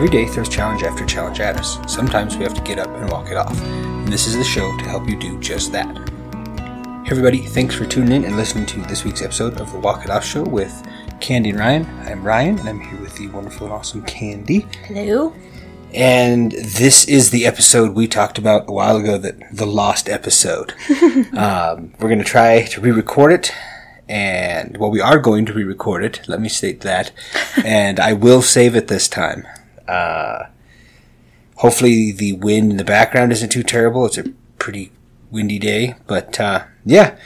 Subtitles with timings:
[0.00, 1.78] Every day throws challenge after challenge at us.
[1.86, 3.54] Sometimes we have to get up and walk it off.
[3.60, 5.94] And this is the show to help you do just that.
[7.04, 10.06] Hey everybody, thanks for tuning in and listening to this week's episode of the Walk
[10.06, 10.88] It Off Show with
[11.20, 11.86] Candy and Ryan.
[12.06, 14.64] I'm Ryan, and I'm here with the wonderful and awesome Candy.
[14.86, 15.34] Hello.
[15.92, 20.72] And this is the episode we talked about a while ago, that the lost episode.
[21.36, 23.52] um, we're going to try to re-record it,
[24.08, 26.26] and well, we are going to re-record it.
[26.26, 27.12] Let me state that,
[27.66, 29.46] and I will save it this time.
[29.90, 30.46] Uh,
[31.56, 34.06] hopefully, the wind in the background isn't too terrible.
[34.06, 34.92] It's a pretty
[35.30, 37.16] windy day, but uh, yeah.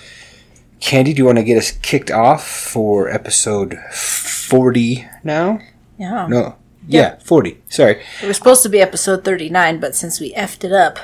[0.81, 5.61] Candy, do you want to get us kicked off for episode forty now?
[5.99, 6.27] Yeah.
[6.27, 7.63] No, yeah, forty.
[7.69, 8.03] Sorry.
[8.23, 10.99] It was supposed to be episode 39, but since we effed it up,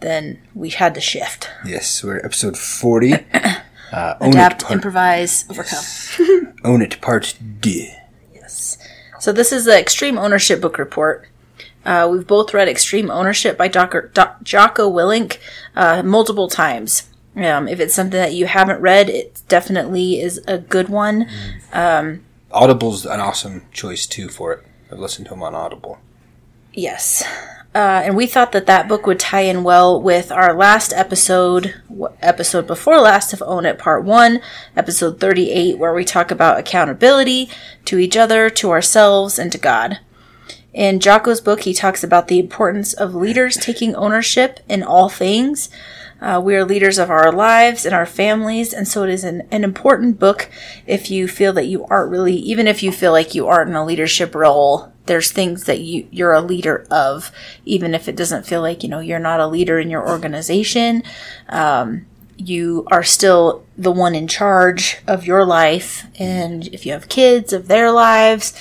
[0.00, 1.48] then we had to shift.
[1.64, 3.14] Yes, we're episode 40.
[3.90, 6.54] Uh, own Adapt, it, improvise, overcome.
[6.62, 7.90] own it, part D.
[9.20, 11.28] So this is the Extreme Ownership Book Report.
[11.84, 14.10] Uh, we've both read Extreme Ownership by Dr.
[14.14, 15.38] Doc, Jocko Willink
[15.74, 17.08] uh, multiple times.
[17.34, 21.28] Um, if it's something that you haven't read, it definitely is a good one.
[22.52, 24.64] Audible's an awesome choice too for it.
[24.90, 25.98] I've listened to him on Audible.
[26.72, 27.24] Yes.
[27.78, 31.80] Uh, and we thought that that book would tie in well with our last episode,
[32.20, 34.40] episode before last of Own It Part 1,
[34.74, 37.48] episode 38, where we talk about accountability
[37.84, 40.00] to each other, to ourselves, and to God.
[40.74, 45.70] In Jocko's book, he talks about the importance of leaders taking ownership in all things.
[46.20, 49.46] Uh, we are leaders of our lives and our families, and so it is an,
[49.52, 50.50] an important book
[50.84, 53.76] if you feel that you aren't really, even if you feel like you aren't in
[53.76, 57.32] a leadership role, there's things that you, you're a leader of,
[57.64, 61.02] even if it doesn't feel like, you know, you're not a leader in your organization.
[61.48, 62.06] Um,
[62.36, 67.52] you are still the one in charge of your life, and if you have kids,
[67.52, 68.52] of their lives.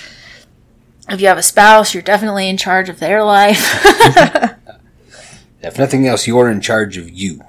[1.08, 3.62] If you have a spouse, you're definitely in charge of their life.
[5.62, 7.42] If nothing else, you're in charge of you.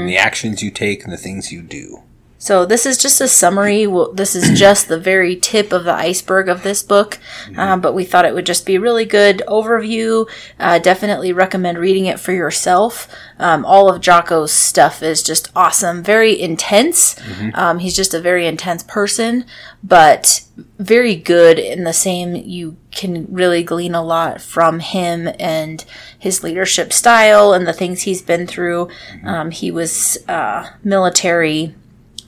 [0.00, 2.02] And the actions you take and the things you do.
[2.40, 3.86] So this is just a summary.
[3.86, 7.18] Well, this is just the very tip of the iceberg of this book,
[7.54, 10.26] um, but we thought it would just be a really good overview.
[10.58, 13.14] Uh, definitely recommend reading it for yourself.
[13.38, 17.14] Um, all of Jocko's stuff is just awesome, very intense.
[17.54, 19.44] Um, he's just a very intense person,
[19.84, 20.42] but
[20.78, 22.34] very good in the same.
[22.34, 25.84] You can really glean a lot from him and
[26.18, 28.88] his leadership style and the things he's been through.
[29.24, 31.74] Um, he was uh, military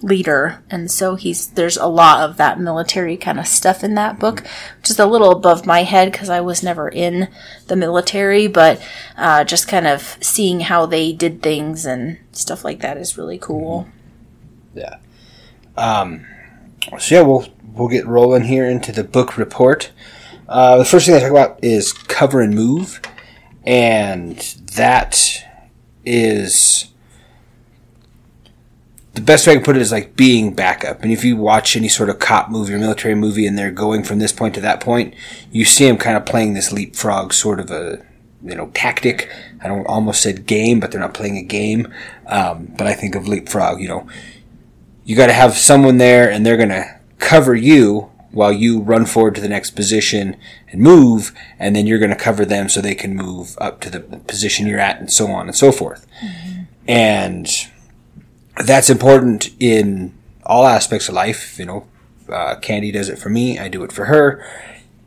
[0.03, 4.19] leader and so he's there's a lot of that military kind of stuff in that
[4.19, 4.45] book
[4.79, 7.29] which is a little above my head because i was never in
[7.69, 8.85] the military but
[9.17, 13.39] uh, just kind of seeing how they did things and stuff like that is really
[13.39, 13.87] cool
[14.75, 14.97] Yeah.
[15.77, 16.27] Um,
[16.99, 19.93] so yeah, we'll we'll get rolling here into the book report.
[20.49, 23.01] Uh, the first thing I talk about is cover and move,
[23.65, 24.39] and
[24.75, 25.45] that
[26.05, 26.92] is
[29.23, 31.03] the best way I can put it is like being backup.
[31.03, 34.03] And if you watch any sort of cop movie or military movie, and they're going
[34.03, 35.15] from this point to that point,
[35.53, 38.05] you see them kind of playing this leapfrog sort of a
[38.43, 39.31] you know tactic.
[39.63, 41.93] I don't almost said game, but they're not playing a game.
[42.27, 43.81] Um, but I think of leapfrog.
[43.81, 44.09] You know,
[45.05, 49.07] you got to have someone there and they're going to cover you while you run
[49.07, 50.37] forward to the next position
[50.73, 53.91] and move and then you're going to cover them so they can move up to
[53.91, 56.07] the position you're at and so on and so forth
[56.89, 57.71] and
[58.67, 60.15] that's important in
[60.45, 61.87] all aspects of life you know.
[62.29, 64.45] Uh, candy does it for me i do it for her.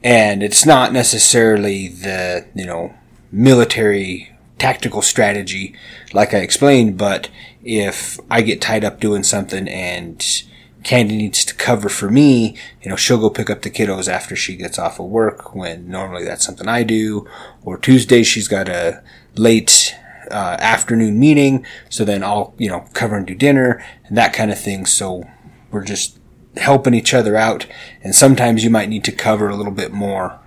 [0.03, 2.93] And it's not necessarily the you know
[3.31, 5.75] military tactical strategy
[6.13, 7.29] like i explained but
[7.63, 10.43] if i get tied up doing something and
[10.83, 14.35] candy needs to cover for me you know she'll go pick up the kiddos after
[14.35, 17.27] she gets off of work when normally that's something i do.
[17.63, 19.03] Or tuesday she's got a
[19.35, 19.95] late
[20.31, 24.51] uh, afternoon meeting so then i'll you know cover and do dinner and that kind
[24.51, 24.85] of thing.
[24.85, 25.23] So
[25.71, 26.17] we're just
[26.57, 27.65] helping each other out
[28.01, 30.39] and sometimes you might need to cover a little bit more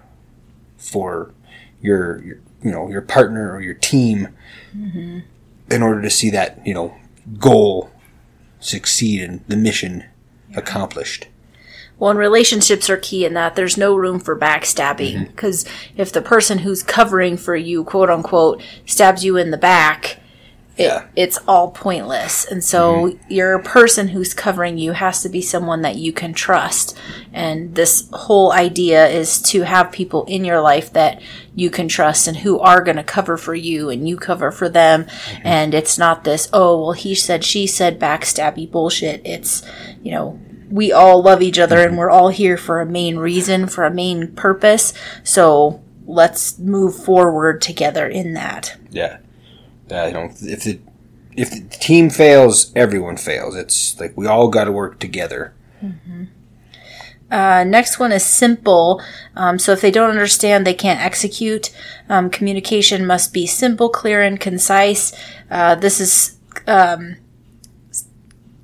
[0.79, 1.35] for
[1.83, 4.29] your, your you know your partner or your team
[5.71, 6.97] in order to see that you know
[7.39, 7.91] goal
[8.59, 10.05] succeed and the mission
[10.57, 11.27] accomplished
[11.99, 15.25] well and relationships are key in that there's no room for backstabbing mm-hmm.
[15.25, 15.65] because
[15.97, 20.21] if the person who's covering for you quote unquote stabs you in the back
[20.79, 21.07] it, Yeah.
[21.17, 22.45] it's all pointless.
[22.45, 23.33] And so mm-hmm.
[23.33, 26.97] your person who's covering you has to be someone that you can trust.
[27.33, 31.21] And this whole idea is to have people in your life that
[31.55, 34.69] you can trust and who are going to cover for you and you cover for
[34.69, 35.05] them.
[35.05, 35.47] Mm-hmm.
[35.47, 39.21] And it's not this, oh, well, he said, she said backstabby bullshit.
[39.25, 39.65] It's,
[40.05, 40.39] you know,
[40.71, 43.91] we all love each other and we're all here for a main reason, for a
[43.91, 44.93] main purpose.
[45.25, 48.77] So let's move forward together in that.
[48.91, 49.19] Yeah.
[49.91, 50.81] Uh, you know, if the
[51.37, 53.55] if the team fails, everyone fails.
[53.55, 55.55] It's like we all got to work together.
[57.31, 59.03] Uh, next one is simple.
[59.37, 61.71] Um, so if they don't understand, they can't execute.
[62.09, 65.13] Um, communication must be simple, clear, and concise.
[65.51, 67.17] Uh, this is um,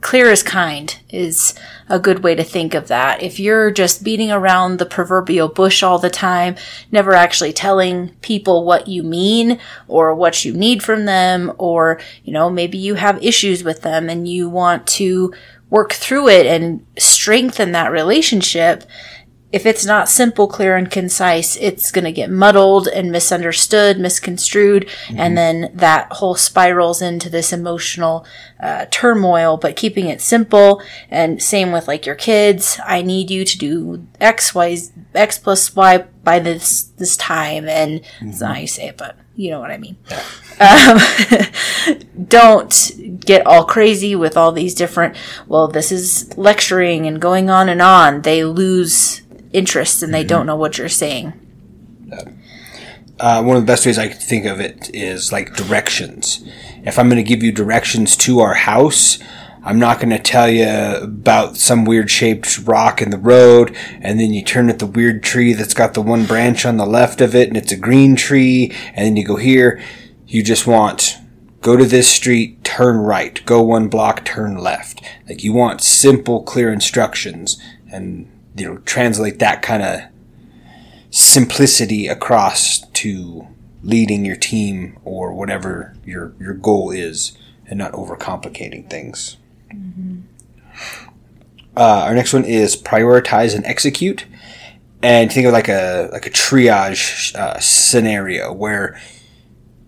[0.05, 1.55] clear as kind is
[1.89, 3.23] a good way to think of that.
[3.23, 6.57] If you're just beating around the proverbial bush all the time,
[6.93, 9.59] never actually telling people what you mean
[9.89, 14.11] or what you need from them, or, you know, maybe you have issues with them
[14.11, 15.33] and you want to
[15.71, 18.85] work through it and strengthen that relationship,
[19.55, 24.91] if it's not simple, clear, and concise, it's going to get muddled and misunderstood, misconstrued,
[25.11, 28.27] and then that whole spirals into this emotional
[28.59, 29.57] uh, turmoil.
[29.57, 34.05] But keeping it simple, and same with like your kids, I need you to do
[34.21, 34.77] X, Y,
[35.15, 39.17] X plus Y by this this time, and it's not how you say it, but
[39.37, 39.97] you know what I mean.
[40.61, 40.99] Um,
[42.29, 45.17] don't get all crazy with all these different.
[45.49, 48.23] Well, this is lecturing and going on and on.
[48.23, 49.24] They lose
[49.55, 51.33] interest and they don't know what you're saying.
[53.21, 56.45] Uh, one of the best ways I can think of it is like directions.
[56.85, 59.21] If I'm going to give you directions to our house,
[59.63, 64.21] I'm not going to tell you about some weird shaped rock in the road, and
[64.21, 67.23] then you turn at the weird tree that's got the one branch on the left
[67.23, 69.81] of it, and it's a green tree, and then you go here.
[70.27, 71.17] You just want
[71.63, 75.01] go to this street, turn right, go one block, turn left.
[75.27, 77.59] Like you want simple, clear instructions,
[77.91, 80.01] and you know translate that kind of
[81.11, 83.47] simplicity across to
[83.83, 87.37] leading your team or whatever your your goal is,
[87.67, 89.37] and not overcomplicating things.
[91.77, 94.27] Uh, our next one is prioritize and execute,
[95.03, 99.01] and think of like a like a triage uh, scenario where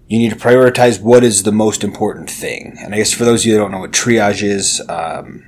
[0.09, 2.77] you need to prioritize what is the most important thing.
[2.81, 5.45] And I guess for those of you that don't know what triage is, um,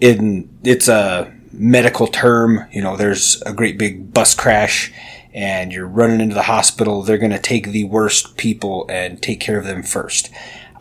[0.00, 2.66] in it's a medical term.
[2.72, 4.92] You know, there's a great big bus crash
[5.32, 7.02] and you're running into the hospital.
[7.02, 10.30] They're going to take the worst people and take care of them first.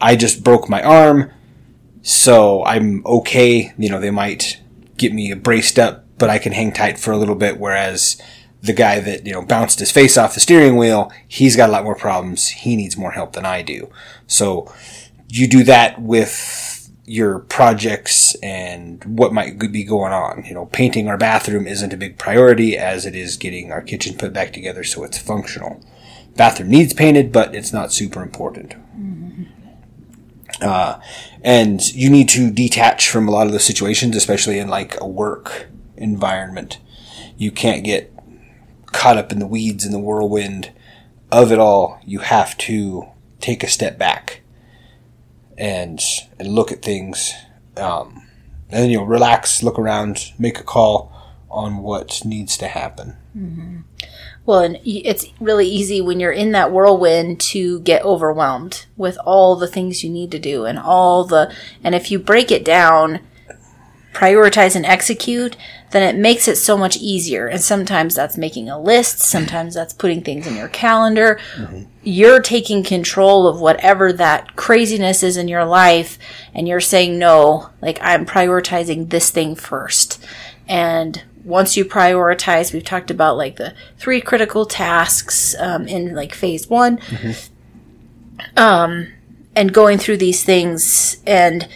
[0.02, 1.32] I just broke my arm,
[2.02, 3.74] so I'm okay.
[3.78, 4.60] You know, they might
[4.98, 7.60] get me braced up, but I can hang tight for a little bit.
[7.60, 8.22] Whereas
[8.62, 11.72] the guy that, you know, bounced his face off the steering wheel, he's got a
[11.72, 12.48] lot more problems.
[12.48, 13.90] He needs more help than I do.
[14.28, 14.74] So
[15.28, 16.69] you do that with
[17.10, 20.44] your projects and what might be going on.
[20.46, 24.16] You know, painting our bathroom isn't a big priority as it is getting our kitchen
[24.16, 25.84] put back together so it's functional.
[26.36, 28.76] Bathroom needs painted, but it's not super important.
[30.62, 31.00] Uh,
[31.44, 35.08] and you need to detach from a lot of the situations, especially in like a
[35.08, 35.68] work
[35.98, 36.80] environment.
[37.38, 38.14] You can't get
[38.86, 40.72] caught up in the weeds and the whirlwind
[41.32, 42.00] of it all.
[42.06, 43.08] You have to
[43.40, 44.42] take a step back
[45.60, 46.02] and
[46.40, 47.34] and look at things,
[47.78, 48.28] um,
[48.70, 51.12] and then you know relax, look around, make a call
[51.52, 53.18] on what needs to happen.
[54.46, 59.56] Well, and it's really easy when you're in that whirlwind to get overwhelmed with all
[59.56, 61.54] the things you need to do and all the,
[61.84, 63.20] and if you break it down,
[64.14, 65.56] prioritize and execute,
[65.92, 67.48] then it makes it so much easier.
[67.48, 71.40] And sometimes that's making a list, sometimes that's putting things in your calendar.
[72.04, 76.18] You're taking control of whatever that craziness is in your life,
[76.54, 80.24] and you're saying, no, like I'm prioritizing this thing first.
[80.68, 86.34] And once you prioritize, we've talked about like the three critical tasks um, in like
[86.34, 87.00] phase one,
[88.58, 89.08] um,
[89.56, 91.68] and going through these things, and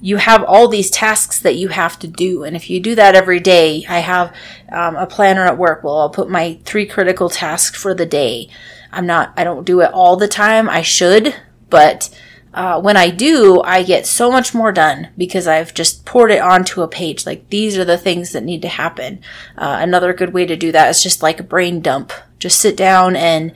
[0.00, 2.44] you have all these tasks that you have to do.
[2.44, 4.34] And if you do that every day, I have
[4.70, 5.82] um, a planner at work.
[5.82, 8.48] Well, I'll put my three critical tasks for the day.
[8.92, 10.68] I'm not, I don't do it all the time.
[10.68, 11.34] I should,
[11.68, 12.10] but
[12.54, 16.40] uh, when I do, I get so much more done because I've just poured it
[16.40, 17.26] onto a page.
[17.26, 19.20] Like these are the things that need to happen.
[19.56, 22.12] Uh, another good way to do that is just like a brain dump.
[22.38, 23.52] Just sit down and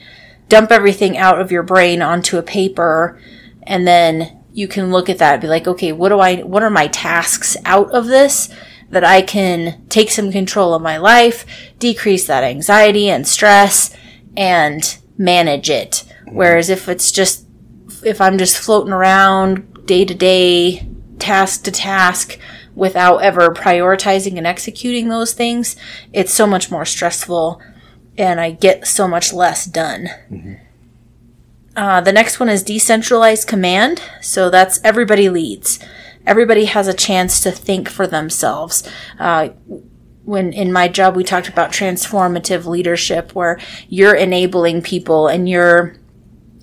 [0.48, 3.18] dump everything out of your brain onto a paper,
[3.62, 6.36] and then you can look at that and be like, okay, what do I?
[6.42, 8.48] What are my tasks out of this?
[8.90, 11.46] That I can take some control of my life,
[11.78, 13.96] decrease that anxiety and stress,
[14.36, 16.04] and manage it.
[16.30, 17.46] Whereas if it's just
[18.04, 20.86] if I'm just floating around day to day,
[21.18, 22.38] task to task,
[22.74, 25.76] without ever prioritizing and executing those things,
[26.12, 27.60] it's so much more stressful
[28.18, 30.08] and I get so much less done.
[30.30, 30.54] Mm-hmm.
[31.74, 34.02] Uh, the next one is decentralized command.
[34.20, 35.78] So that's everybody leads.
[36.26, 38.88] Everybody has a chance to think for themselves.
[39.18, 39.50] Uh,
[40.24, 45.96] when in my job we talked about transformative leadership where you're enabling people and you're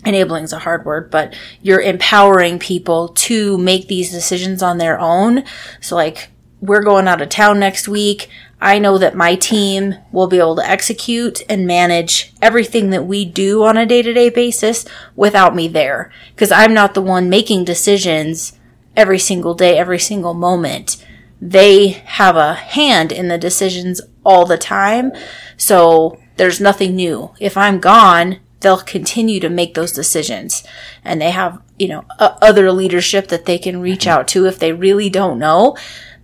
[0.06, 4.98] enabling is a hard word, but you're empowering people to make these decisions on their
[5.00, 5.44] own.
[5.82, 6.30] So like
[6.62, 8.30] we're going out of town next week.
[8.62, 13.24] I know that my team will be able to execute and manage everything that we
[13.24, 14.86] do on a day to day basis
[15.16, 16.12] without me there.
[16.36, 18.54] Cause I'm not the one making decisions
[18.96, 21.06] every single day, every single moment.
[21.42, 25.13] They have a hand in the decisions all the time.
[25.56, 27.32] So there's nothing new.
[27.39, 30.63] If I'm gone, they'll continue to make those decisions
[31.04, 34.74] and they have you know other leadership that they can reach out to if they
[34.74, 35.78] really don't know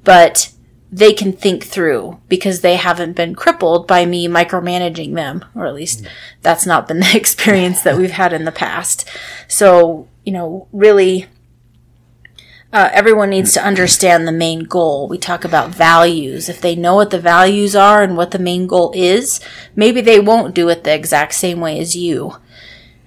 [0.04, 0.52] but
[0.96, 5.74] they can think through because they haven't been crippled by me micromanaging them or at
[5.74, 6.08] least
[6.42, 9.08] that's not been the experience that we've had in the past
[9.48, 11.28] so you know really
[12.72, 15.08] uh, everyone needs to understand the main goal.
[15.08, 16.50] We talk about values.
[16.50, 19.40] If they know what the values are and what the main goal is,
[19.78, 22.36] maybe they won't do it the exact same way as you.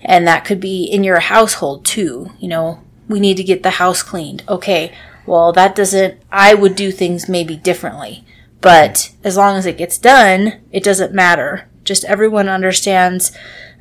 [0.00, 2.32] And that could be in your household too.
[2.38, 4.42] You know, we need to get the house cleaned.
[4.48, 4.94] Okay,
[5.28, 8.24] well, that doesn't, I would do things maybe differently.
[8.60, 11.68] But as long as it gets done, it doesn't matter.
[11.84, 13.30] Just everyone understands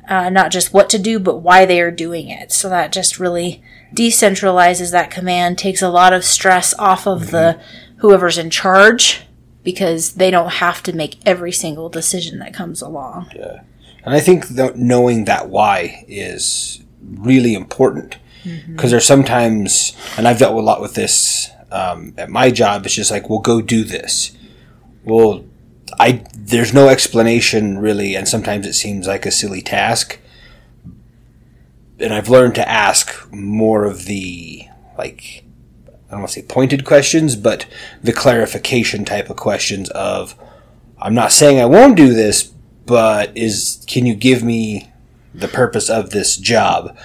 [0.08, 2.52] uh, not just what to do, but why they are doing it.
[2.52, 3.62] So that just really
[3.94, 7.30] decentralizes that command, takes a lot of stress off of mm-hmm.
[7.32, 7.60] the
[7.98, 9.22] whoever's in charge
[9.64, 13.30] because they don't have to make every single decision that comes along.
[13.34, 13.62] Yeah.
[14.04, 18.16] And I think that knowing that why is really important
[18.48, 18.88] because mm-hmm.
[18.88, 22.86] there's sometimes, and I've dealt a lot with this um, at my job.
[22.86, 24.36] It's just like, well, go do this.
[25.04, 25.44] Well,
[25.98, 30.18] I there's no explanation really, and sometimes it seems like a silly task
[32.00, 35.44] and I've learned to ask more of the like
[35.86, 37.66] I don't want to say pointed questions, but
[38.02, 40.34] the clarification type of questions of
[40.98, 42.44] I'm not saying I won't do this,
[42.86, 44.90] but is can you give me
[45.34, 46.96] the purpose of this job?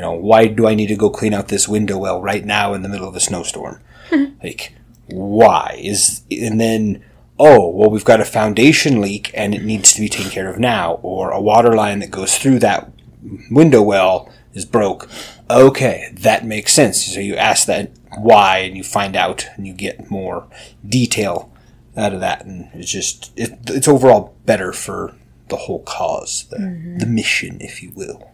[0.00, 2.72] You know, why do I need to go clean out this window well right now
[2.72, 3.82] in the middle of a snowstorm?
[4.42, 4.72] like
[5.08, 7.04] why is and then
[7.38, 10.58] oh well we've got a foundation leak and it needs to be taken care of
[10.58, 12.90] now or a water line that goes through that
[13.50, 15.06] window well is broke.
[15.50, 17.04] Okay, that makes sense.
[17.04, 20.48] So you ask that why, and you find out, and you get more
[20.88, 21.52] detail
[21.94, 25.14] out of that, and it's just it, it's overall better for
[25.48, 26.98] the whole cause, the, mm-hmm.
[27.00, 28.30] the mission, if you will.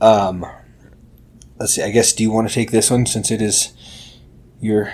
[0.00, 0.46] Um,
[1.58, 1.82] let's see.
[1.82, 3.72] I guess do you want to take this one since it is
[4.60, 4.92] your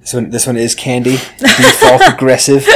[0.00, 1.18] this one, this one is candy.
[1.38, 2.66] Default aggressive.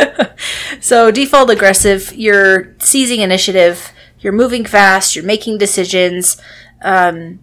[0.80, 6.40] So default aggressive, you're seizing initiative you're moving fast, you're making decisions.
[6.82, 7.40] Um,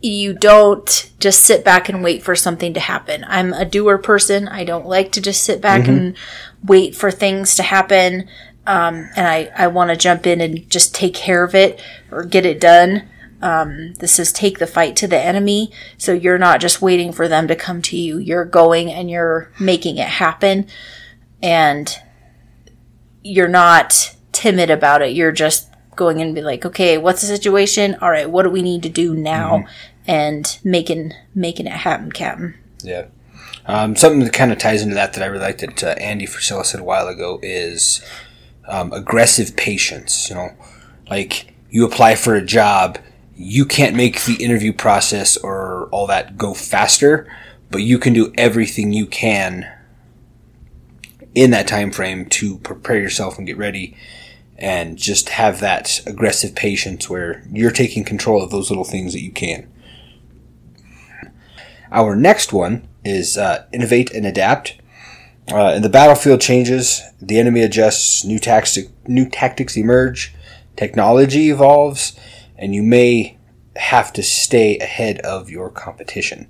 [0.00, 3.24] you don't just sit back and wait for something to happen.
[3.26, 4.46] I'm a doer person.
[4.46, 5.90] I don't like to just sit back mm-hmm.
[5.90, 6.16] and
[6.64, 8.28] wait for things to happen.
[8.68, 12.22] Um, and I, I want to jump in and just take care of it or
[12.22, 13.08] get it done.
[13.40, 15.72] Um, this is take the fight to the enemy.
[15.96, 18.18] So you're not just waiting for them to come to you.
[18.18, 20.66] You're going and you're making it happen.
[21.42, 21.96] And
[23.24, 25.14] you're not timid about it.
[25.14, 27.96] You're just going in and be like, okay, what's the situation?
[28.02, 29.58] All right, what do we need to do now?
[29.58, 29.72] Mm-hmm.
[30.10, 32.54] And making making it happen, Captain.
[32.82, 33.06] Yeah.
[33.66, 36.26] Um, something that kind of ties into that that I really liked that uh, Andy
[36.26, 38.02] Frisella said a while ago is
[38.68, 40.28] um, aggressive patience.
[40.28, 40.50] You know,
[41.10, 42.98] like you apply for a job,
[43.34, 47.30] you can't make the interview process or all that go faster,
[47.70, 49.70] but you can do everything you can
[51.34, 53.96] in that time frame to prepare yourself and get ready
[54.56, 59.22] and just have that aggressive patience where you're taking control of those little things that
[59.22, 59.70] you can.
[61.92, 64.74] Our next one is uh, innovate and adapt.
[65.50, 70.34] Uh, and the battlefield changes, the enemy adjusts, new, tactic, new tactics emerge,
[70.76, 72.18] technology evolves,
[72.56, 73.38] and you may
[73.76, 76.48] have to stay ahead of your competition.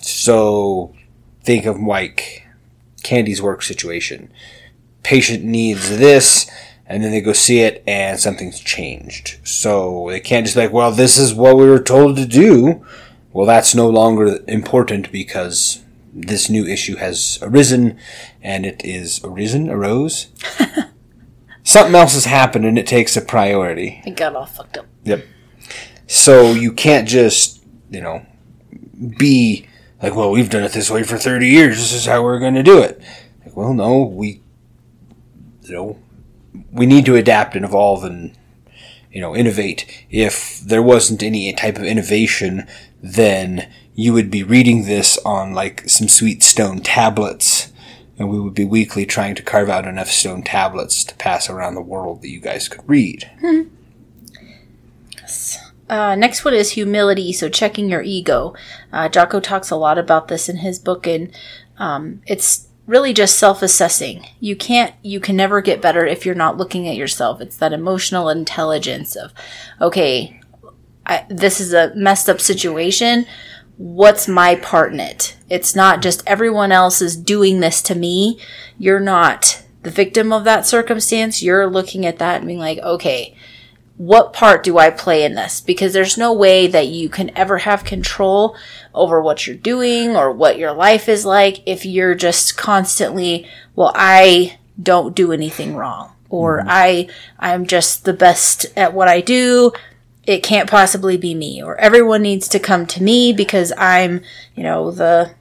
[0.00, 0.94] So
[1.42, 2.46] think of like
[3.02, 4.30] Candy's work situation.
[5.02, 6.50] Patient needs this,
[6.86, 9.38] and then they go see it and something's changed.
[9.42, 12.84] So they can't just be like, well, this is what we were told to do.
[13.32, 15.82] Well, that's no longer important because
[16.22, 17.98] this new issue has arisen
[18.42, 20.28] and it is arisen, arose.
[21.62, 24.02] Something else has happened and it takes a priority.
[24.06, 24.86] It got all fucked up.
[25.04, 25.24] Yep.
[26.06, 28.24] So you can't just, you know,
[29.18, 29.66] be
[30.02, 31.76] like, well, we've done it this way for 30 years.
[31.76, 33.00] This is how we're going to do it.
[33.44, 34.40] Like, well, no, we,
[35.62, 35.98] you know,
[36.72, 38.36] we need to adapt and evolve and
[39.16, 40.04] you know innovate.
[40.10, 42.66] If there wasn't any type of innovation,
[43.02, 47.72] then you would be reading this on like some sweet stone tablets,
[48.18, 51.74] and we would be weekly trying to carve out enough stone tablets to pass around
[51.74, 53.28] the world that you guys could read.
[55.88, 57.32] Uh, next one is humility.
[57.32, 58.54] So checking your ego.
[58.92, 61.30] Uh, Jocko talks a lot about this in his book, and
[61.78, 64.26] um, it's really just self-assessing.
[64.40, 67.40] You can't, you can never get better if you're not looking at yourself.
[67.40, 69.32] It's that emotional intelligence of,
[69.80, 70.40] okay,
[71.06, 73.26] I, this is a messed up situation.
[73.76, 75.36] What's my part in it?
[75.50, 78.38] It's not just everyone else is doing this to me.
[78.78, 81.42] You're not the victim of that circumstance.
[81.42, 83.36] You're looking at that and being like, okay,
[83.96, 85.60] what part do I play in this?
[85.60, 88.56] Because there's no way that you can ever have control
[88.94, 93.92] over what you're doing or what your life is like if you're just constantly, well,
[93.94, 96.68] I don't do anything wrong or mm-hmm.
[96.70, 99.72] I I'm just the best at what I do.
[100.26, 104.22] It can't possibly be me or everyone needs to come to me because I'm,
[104.54, 105.34] you know, the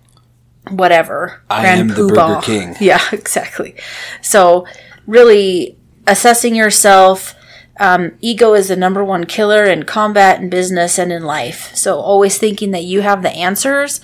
[0.69, 2.41] whatever I am the Burger.
[2.41, 2.75] King.
[2.79, 3.75] Yeah, exactly.
[4.21, 4.65] So
[5.07, 5.77] really
[6.07, 7.35] assessing yourself
[7.79, 11.75] um, ego is the number one killer in combat and business and in life.
[11.75, 14.01] So always thinking that you have the answers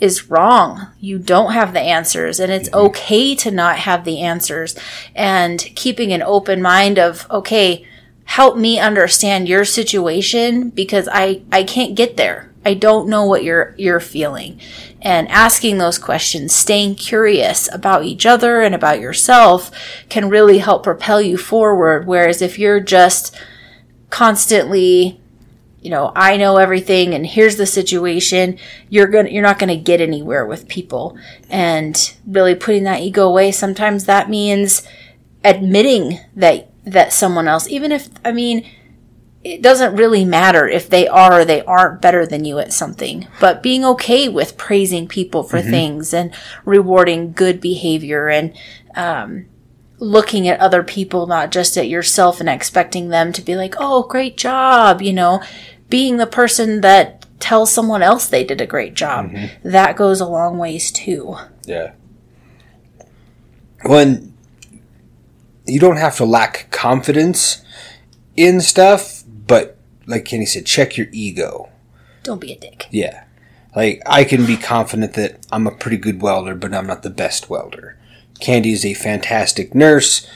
[0.00, 0.88] is wrong.
[0.98, 4.76] You don't have the answers and it's okay to not have the answers
[5.14, 7.86] and keeping an open mind of, okay,
[8.32, 12.50] help me understand your situation because I, I can't get there.
[12.64, 14.58] I don't know what you're, you're feeling
[15.02, 19.70] and asking those questions, staying curious about each other and about yourself
[20.08, 22.06] can really help propel you forward.
[22.06, 23.36] Whereas if you're just
[24.08, 25.20] constantly,
[25.82, 28.58] you know, I know everything and here's the situation,
[28.88, 31.18] you're going to you're not going to get anywhere with people.
[31.50, 34.88] And really putting that ego away, sometimes that means
[35.44, 38.68] admitting that that someone else, even if I mean,
[39.44, 43.26] it doesn't really matter if they are or they aren't better than you at something,
[43.40, 46.32] but being okay with praising people for things and
[46.64, 48.56] rewarding good behavior and
[48.94, 49.46] um,
[49.98, 54.04] looking at other people, not just at yourself and expecting them to be like, oh,
[54.04, 55.42] great job, you know,
[55.88, 59.30] being the person that tells someone else they did a great job.
[59.64, 61.36] That goes a long ways too.
[61.66, 61.92] Yeah.
[63.84, 64.31] When
[65.66, 67.62] you don't have to lack confidence
[68.36, 71.68] in stuff, but like Kenny said, check your ego.
[72.22, 72.86] Don't be a dick.
[72.90, 73.24] Yeah.
[73.74, 77.10] Like I can be confident that I'm a pretty good welder, but I'm not the
[77.10, 77.98] best welder.
[78.40, 80.26] Candy is a fantastic nurse,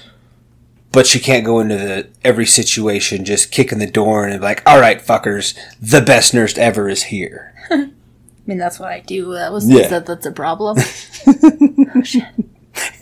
[0.93, 4.63] but she can't go into the, every situation just kicking the door and be like,
[4.67, 7.91] "All right, fuckers, the best nurse ever is here." I
[8.47, 9.33] mean, that's what I do.
[9.35, 9.89] That was Yeah.
[9.89, 10.79] that, that's a problem.
[11.27, 12.25] oh, shit.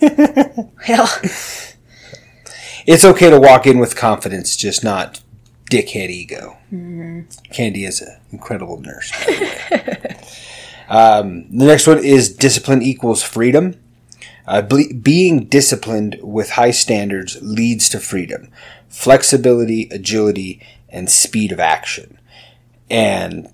[0.88, 1.06] well,
[2.87, 5.20] It's okay to walk in with confidence, just not
[5.70, 6.59] dickhead ego.
[7.53, 9.11] Candy is an incredible nurse.
[9.12, 10.16] By the, way.
[10.88, 13.81] um, the next one is discipline equals freedom.
[14.47, 18.51] Uh, ble- being disciplined with high standards leads to freedom,
[18.88, 22.18] flexibility, agility, and speed of action.
[22.90, 23.49] And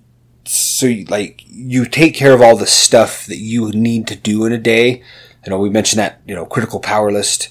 [0.44, 4.44] so, you- like, you take care of all the stuff that you need to do
[4.44, 5.02] in a day.
[5.46, 7.48] You know, we mentioned that, you know, critical power list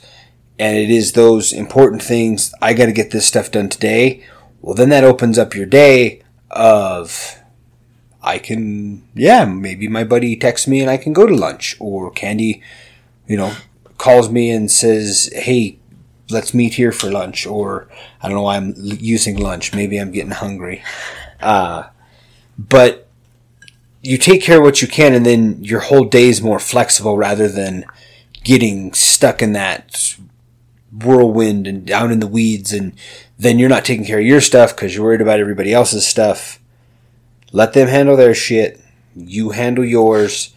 [0.59, 2.53] and it is those important things.
[2.61, 4.25] I got to get this stuff done today.
[4.61, 7.39] Well, then that opens up your day of
[8.21, 12.11] I can, yeah, maybe my buddy texts me and I can go to lunch, or
[12.11, 12.61] Candy,
[13.27, 13.53] you know,
[13.97, 15.79] calls me and says, "Hey,
[16.29, 17.87] let's meet here for lunch," or
[18.21, 19.73] I don't know why I'm using lunch.
[19.73, 20.83] Maybe I'm getting hungry.
[21.39, 21.83] Uh,
[22.57, 23.07] but
[24.01, 27.17] you take care of what you can, and then your whole day is more flexible
[27.17, 27.85] rather than
[28.43, 30.15] getting stuck in that
[30.91, 32.93] whirlwind and down in the weeds and
[33.37, 36.59] then you're not taking care of your stuff because you're worried about everybody else's stuff.
[37.51, 38.81] Let them handle their shit.
[39.15, 40.53] You handle yours.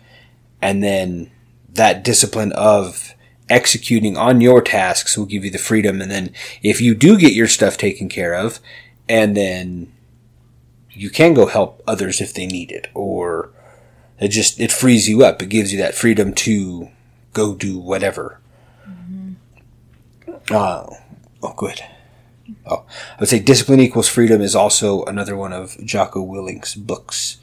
[0.61, 1.31] And then
[1.69, 3.15] that discipline of
[3.49, 6.01] executing on your tasks will give you the freedom.
[6.01, 8.59] And then if you do get your stuff taken care of
[9.09, 9.93] and then
[10.91, 13.51] you can go help others if they need it or
[14.19, 15.43] it just it frees you up.
[15.43, 16.91] It gives you that freedom to
[17.33, 18.41] go do whatever
[20.51, 20.97] Oh,
[21.43, 21.81] oh, good.
[22.67, 22.85] Oh,
[23.17, 27.39] I would say Discipline Equals Freedom is also another one of Jocko Willink's books.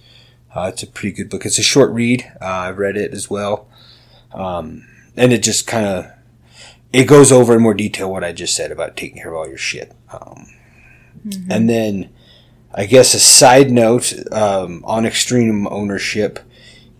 [0.54, 1.46] Uh, it's a pretty good book.
[1.46, 2.32] It's a short read.
[2.42, 3.68] Uh, I read it as well,
[4.34, 6.12] um, and it just kind of
[6.92, 9.48] it goes over in more detail what I just said about taking care of all
[9.48, 9.94] your shit.
[10.12, 10.48] Um,
[11.50, 12.10] And then,
[12.74, 16.40] I guess a side note um, on extreme ownership.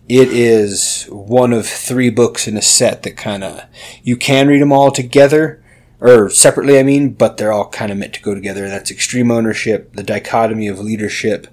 [0.08, 3.62] It is one of three books in a set that kind of
[4.02, 5.59] you can read them all together
[6.00, 8.68] or separately, I mean, but they're all kind of meant to go together.
[8.68, 11.46] That's extreme ownership, the dichotomy of leadership,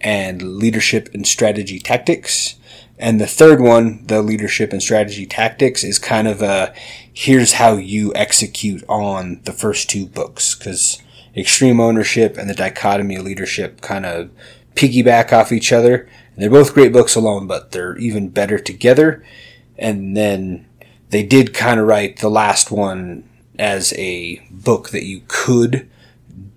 [0.00, 2.56] and Leadership and Strategy Tactics.
[2.98, 6.74] And the third one, the Leadership and Strategy Tactics, is kind of a
[7.12, 10.54] here's how you execute on the first two books.
[10.54, 11.02] Because
[11.34, 14.30] Extreme Ownership and the Dichotomy of Leadership kind of
[14.74, 16.08] piggyback off each other.
[16.34, 19.24] And they're both great books alone, but they're even better together.
[19.78, 20.66] And then
[21.10, 23.28] they did kind of write the last one
[23.58, 25.88] as a book that you could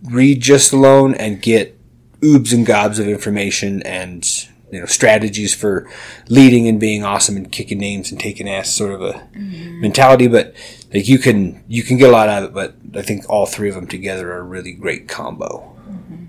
[0.03, 1.77] read just alone and get
[2.21, 5.89] oobs and gobs of information and you know strategies for
[6.27, 9.81] leading and being awesome and kicking names and taking ass sort of a mm-hmm.
[9.81, 10.53] mentality but
[10.93, 13.45] like you can you can get a lot out of it but i think all
[13.45, 16.25] three of them together are a really great combo mm-hmm.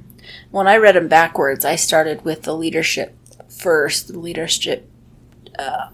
[0.50, 3.16] when i read them backwards i started with the leadership
[3.48, 4.88] first the leadership
[5.59, 5.88] uh,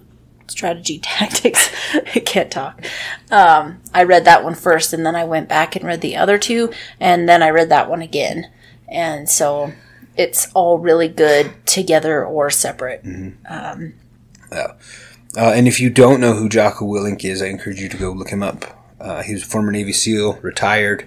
[0.48, 1.70] strategy tactics.
[1.94, 2.84] I can't talk.
[3.30, 6.38] Um, I read that one first, and then I went back and read the other
[6.38, 8.50] two, and then I read that one again.
[8.88, 9.72] And so
[10.16, 13.04] it's all really good together or separate.
[13.04, 13.52] Mm-hmm.
[13.52, 13.94] Um,
[14.50, 14.72] yeah.
[15.36, 18.10] Uh, and if you don't know who Jocko Willink is, I encourage you to go
[18.10, 18.64] look him up.
[18.98, 21.06] Uh, he was a former Navy SEAL, retired.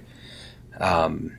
[0.80, 1.38] Um,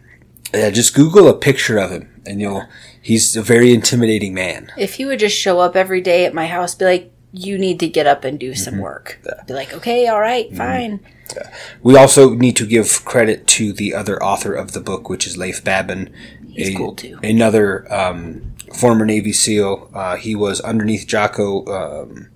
[0.53, 2.65] yeah, just Google a picture of him, and you'll.
[3.03, 4.73] He's a very intimidating man.
[4.77, 7.81] If he would just show up every day at my house, be like, you need
[7.81, 8.83] to get up and do some mm-hmm.
[8.83, 9.21] work.
[9.25, 9.43] Yeah.
[9.47, 10.57] Be like, okay, all right, mm-hmm.
[10.57, 11.01] fine.
[11.35, 11.55] Yeah.
[11.83, 15.37] We also need to give credit to the other author of the book, which is
[15.37, 16.13] Leif Babin.
[16.49, 17.21] He's a, cool too.
[17.23, 19.91] Another um, former Navy SEAL.
[19.95, 22.31] Uh, he was underneath Jocko um,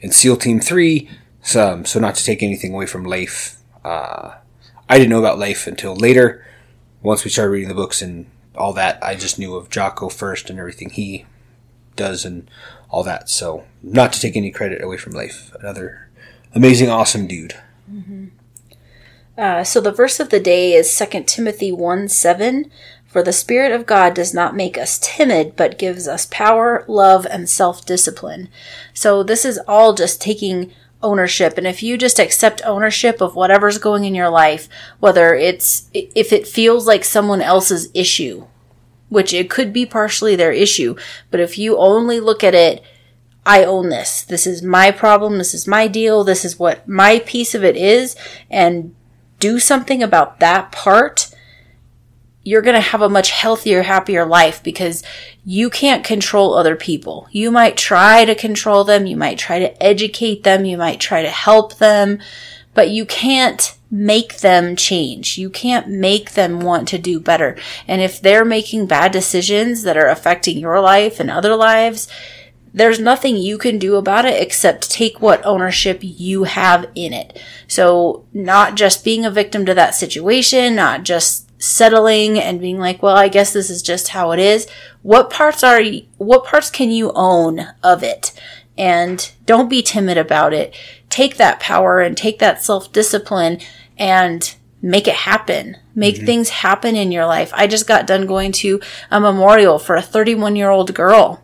[0.00, 1.08] in SEAL Team 3.
[1.44, 3.56] So, so, not to take anything away from Leif.
[3.84, 4.34] Uh,
[4.88, 6.44] I didn't know about Leif until later.
[7.02, 8.26] Once we started reading the books and
[8.56, 11.26] all that, I just knew of Jocko first and everything he
[11.96, 12.48] does and
[12.92, 13.28] all that.
[13.28, 16.08] So, not to take any credit away from Leif, another
[16.54, 17.56] amazing, awesome dude.
[17.90, 18.26] Mm-hmm.
[19.36, 22.70] Uh, so, the verse of the day is 2 Timothy 1 7.
[23.06, 27.26] For the Spirit of God does not make us timid, but gives us power, love,
[27.26, 28.48] and self discipline.
[28.94, 30.70] So, this is all just taking
[31.02, 31.58] ownership.
[31.58, 34.68] And if you just accept ownership of whatever's going in your life,
[35.00, 38.46] whether it's, if it feels like someone else's issue,
[39.12, 40.96] which it could be partially their issue.
[41.30, 42.82] But if you only look at it,
[43.44, 44.22] I own this.
[44.22, 45.36] This is my problem.
[45.36, 46.24] This is my deal.
[46.24, 48.16] This is what my piece of it is.
[48.50, 48.94] And
[49.38, 51.28] do something about that part.
[52.42, 55.04] You're going to have a much healthier, happier life because
[55.44, 57.28] you can't control other people.
[57.30, 59.04] You might try to control them.
[59.04, 60.64] You might try to educate them.
[60.64, 62.18] You might try to help them,
[62.72, 65.36] but you can't make them change.
[65.36, 67.58] You can't make them want to do better.
[67.86, 72.08] And if they're making bad decisions that are affecting your life and other lives,
[72.72, 77.38] there's nothing you can do about it except take what ownership you have in it.
[77.68, 83.02] So not just being a victim to that situation, not just settling and being like,
[83.02, 84.66] well, I guess this is just how it is.
[85.02, 85.82] What parts are,
[86.16, 88.32] what parts can you own of it?
[88.78, 90.74] And don't be timid about it.
[91.10, 93.60] Take that power and take that self discipline
[93.98, 95.76] and make it happen.
[95.94, 96.26] Make mm-hmm.
[96.26, 97.52] things happen in your life.
[97.54, 101.42] I just got done going to a memorial for a 31 year old girl,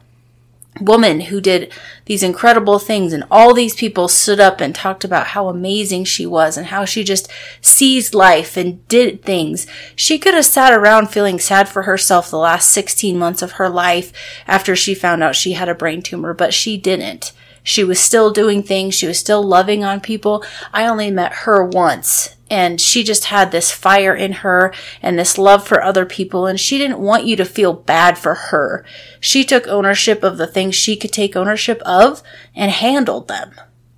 [0.80, 1.72] woman who did
[2.06, 6.26] these incredible things and all these people stood up and talked about how amazing she
[6.26, 7.30] was and how she just
[7.60, 9.66] seized life and did things.
[9.94, 13.68] She could have sat around feeling sad for herself the last 16 months of her
[13.68, 14.12] life
[14.46, 17.32] after she found out she had a brain tumor, but she didn't.
[17.68, 18.94] She was still doing things.
[18.94, 20.42] She was still loving on people.
[20.72, 25.36] I only met her once and she just had this fire in her and this
[25.36, 28.86] love for other people and she didn't want you to feel bad for her.
[29.20, 32.22] She took ownership of the things she could take ownership of
[32.54, 33.52] and handled them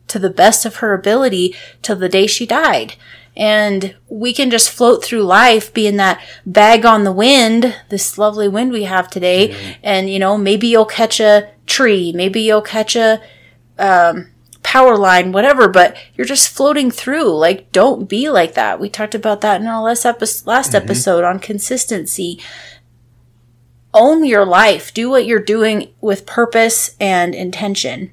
[0.09, 2.97] to the best of her ability till the day she died.
[3.37, 8.49] And we can just float through life being that bag on the wind, this lovely
[8.49, 9.51] wind we have today.
[9.51, 9.73] Mm-hmm.
[9.85, 13.23] And, you know, maybe you'll catch a tree, maybe you'll catch a,
[13.81, 14.31] um,
[14.63, 17.37] power line, whatever, but you're just floating through.
[17.37, 18.79] Like, don't be like that.
[18.79, 20.77] We talked about that in our last, epi- last mm-hmm.
[20.77, 22.41] episode on consistency.
[23.93, 24.95] Own your life.
[24.95, 28.13] Do what you're doing with purpose and intention.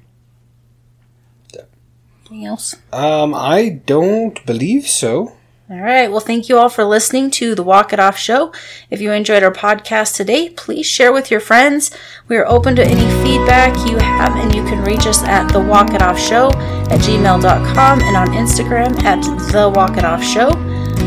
[2.30, 2.74] Anything else?
[2.92, 5.37] Um, I don't believe so.
[5.70, 6.10] All right.
[6.10, 8.52] Well, thank you all for listening to the Walk It Off Show.
[8.88, 11.90] If you enjoyed our podcast today, please share with your friends.
[12.26, 15.60] We are open to any feedback you have, and you can reach us at the
[15.60, 16.46] Walk It Off Show
[16.90, 19.20] at gmail.com and on Instagram at
[19.52, 20.48] the Walk It Off Show.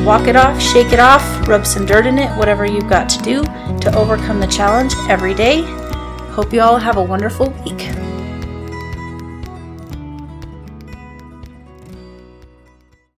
[0.06, 3.22] Walk it off, shake it off, rub some dirt in it, whatever you've got to
[3.22, 5.62] do to overcome the challenge every day.
[6.34, 8.11] Hope you all have a wonderful week.